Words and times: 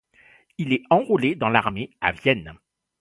Il 0.57 0.73
est 0.73 0.81
enrôlé 0.89 1.35
dans 1.35 1.49
l'armée 1.49 1.91
à 2.01 2.11
Vienne. 2.11 2.55